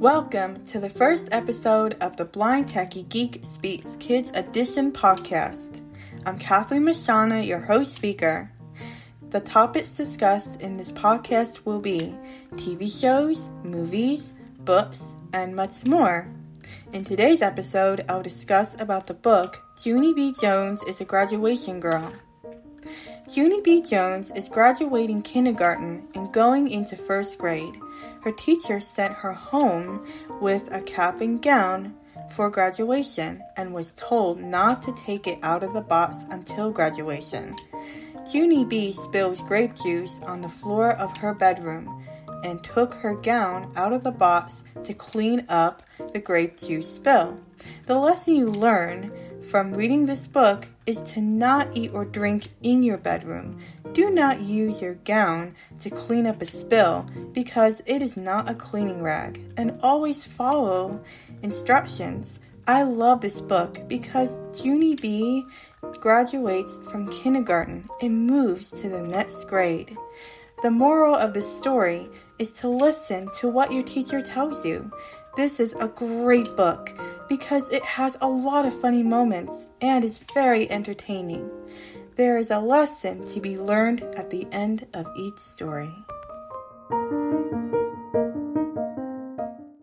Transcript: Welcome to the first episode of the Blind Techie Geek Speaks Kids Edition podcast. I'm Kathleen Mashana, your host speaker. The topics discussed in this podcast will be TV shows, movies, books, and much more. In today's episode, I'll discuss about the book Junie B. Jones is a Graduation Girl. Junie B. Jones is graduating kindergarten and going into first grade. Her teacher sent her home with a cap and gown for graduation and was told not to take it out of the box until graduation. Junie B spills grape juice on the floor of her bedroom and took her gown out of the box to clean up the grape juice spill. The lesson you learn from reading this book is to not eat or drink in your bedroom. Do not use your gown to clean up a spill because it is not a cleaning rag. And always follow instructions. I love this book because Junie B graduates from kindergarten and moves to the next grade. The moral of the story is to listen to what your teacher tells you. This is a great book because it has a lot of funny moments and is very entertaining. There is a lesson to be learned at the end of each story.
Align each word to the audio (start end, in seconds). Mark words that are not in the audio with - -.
Welcome 0.00 0.62
to 0.66 0.78
the 0.78 0.90
first 0.90 1.30
episode 1.32 1.96
of 2.02 2.18
the 2.18 2.26
Blind 2.26 2.66
Techie 2.66 3.08
Geek 3.08 3.38
Speaks 3.40 3.96
Kids 3.96 4.30
Edition 4.34 4.92
podcast. 4.92 5.82
I'm 6.26 6.38
Kathleen 6.38 6.82
Mashana, 6.82 7.46
your 7.46 7.60
host 7.60 7.94
speaker. 7.94 8.52
The 9.30 9.40
topics 9.40 9.96
discussed 9.96 10.60
in 10.60 10.76
this 10.76 10.92
podcast 10.92 11.64
will 11.64 11.80
be 11.80 12.14
TV 12.56 12.90
shows, 13.00 13.50
movies, 13.64 14.34
books, 14.58 15.16
and 15.32 15.56
much 15.56 15.86
more. 15.86 16.30
In 16.92 17.02
today's 17.02 17.40
episode, 17.40 18.04
I'll 18.06 18.22
discuss 18.22 18.78
about 18.78 19.06
the 19.06 19.14
book 19.14 19.62
Junie 19.82 20.12
B. 20.12 20.34
Jones 20.38 20.82
is 20.82 21.00
a 21.00 21.06
Graduation 21.06 21.80
Girl. 21.80 22.12
Junie 23.28 23.60
B. 23.60 23.82
Jones 23.82 24.30
is 24.30 24.48
graduating 24.48 25.20
kindergarten 25.22 26.06
and 26.14 26.32
going 26.32 26.70
into 26.70 26.96
first 26.96 27.38
grade. 27.38 27.74
Her 28.22 28.30
teacher 28.30 28.78
sent 28.78 29.14
her 29.14 29.32
home 29.32 30.06
with 30.40 30.72
a 30.72 30.80
cap 30.80 31.20
and 31.20 31.42
gown 31.42 31.96
for 32.30 32.50
graduation 32.50 33.42
and 33.56 33.74
was 33.74 33.94
told 33.94 34.40
not 34.40 34.80
to 34.82 34.92
take 34.92 35.26
it 35.26 35.40
out 35.42 35.64
of 35.64 35.72
the 35.72 35.80
box 35.80 36.24
until 36.30 36.70
graduation. 36.70 37.56
Junie 38.32 38.64
B 38.64 38.92
spills 38.92 39.42
grape 39.42 39.74
juice 39.74 40.20
on 40.20 40.40
the 40.40 40.48
floor 40.48 40.92
of 40.92 41.16
her 41.16 41.34
bedroom 41.34 42.04
and 42.44 42.62
took 42.62 42.94
her 42.94 43.14
gown 43.14 43.72
out 43.74 43.92
of 43.92 44.04
the 44.04 44.12
box 44.12 44.64
to 44.84 44.94
clean 44.94 45.44
up 45.48 45.82
the 46.12 46.20
grape 46.20 46.56
juice 46.56 46.94
spill. 46.94 47.40
The 47.86 47.98
lesson 47.98 48.36
you 48.36 48.50
learn 48.50 49.10
from 49.48 49.72
reading 49.72 50.06
this 50.06 50.26
book 50.26 50.66
is 50.86 51.00
to 51.00 51.20
not 51.20 51.68
eat 51.74 51.92
or 51.94 52.04
drink 52.04 52.48
in 52.62 52.82
your 52.82 52.98
bedroom. 52.98 53.58
Do 53.92 54.10
not 54.10 54.40
use 54.40 54.82
your 54.82 54.94
gown 54.94 55.54
to 55.78 55.88
clean 55.88 56.26
up 56.26 56.42
a 56.42 56.44
spill 56.44 57.06
because 57.32 57.80
it 57.86 58.02
is 58.02 58.16
not 58.16 58.50
a 58.50 58.54
cleaning 58.54 59.02
rag. 59.02 59.40
And 59.56 59.78
always 59.82 60.26
follow 60.26 61.00
instructions. 61.42 62.40
I 62.66 62.82
love 62.82 63.20
this 63.20 63.40
book 63.40 63.78
because 63.86 64.38
Junie 64.64 64.96
B 64.96 65.44
graduates 66.00 66.78
from 66.90 67.08
kindergarten 67.10 67.88
and 68.02 68.26
moves 68.26 68.70
to 68.72 68.88
the 68.88 69.02
next 69.02 69.44
grade. 69.44 69.96
The 70.62 70.70
moral 70.70 71.14
of 71.14 71.34
the 71.34 71.42
story 71.42 72.08
is 72.40 72.52
to 72.54 72.68
listen 72.68 73.28
to 73.38 73.48
what 73.48 73.72
your 73.72 73.84
teacher 73.84 74.20
tells 74.20 74.66
you. 74.66 74.90
This 75.36 75.60
is 75.60 75.74
a 75.74 75.88
great 75.88 76.56
book 76.56 76.98
because 77.28 77.68
it 77.70 77.84
has 77.84 78.16
a 78.20 78.28
lot 78.28 78.64
of 78.64 78.80
funny 78.80 79.02
moments 79.02 79.68
and 79.80 80.04
is 80.04 80.20
very 80.34 80.70
entertaining. 80.70 81.50
There 82.16 82.38
is 82.38 82.50
a 82.50 82.58
lesson 82.58 83.24
to 83.26 83.40
be 83.40 83.58
learned 83.58 84.02
at 84.16 84.30
the 84.30 84.46
end 84.52 84.86
of 84.94 85.06
each 85.16 85.38
story. 85.38 85.94